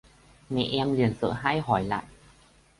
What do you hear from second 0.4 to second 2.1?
Mẹ em liền sợ hãi hỏi lại